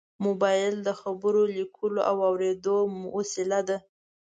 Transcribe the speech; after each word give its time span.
موبایل 0.25 0.75
د 0.87 0.89
خبرو، 1.01 1.41
لیکلو 1.57 2.01
او 2.09 2.15
اورېدو 2.29 2.77
وسیله 3.17 3.59
ده. 3.67 3.77